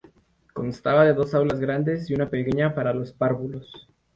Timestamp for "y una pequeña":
2.09-2.73